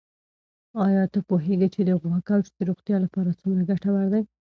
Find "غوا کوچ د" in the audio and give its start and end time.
2.01-2.59